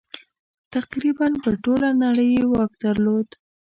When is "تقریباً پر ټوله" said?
0.73-1.89